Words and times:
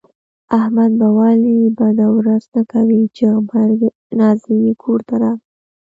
احمد 0.59 0.91
به 0.99 1.07
ولې 1.17 1.57
بده 1.79 2.07
ورځ 2.17 2.43
نه 2.53 2.61
کوي، 2.71 3.03
چې 3.15 3.23
غبرگې 3.33 3.89
جنازې 4.05 4.53
یې 4.65 4.73
کورته 4.83 5.13
راغلې. 5.23 5.45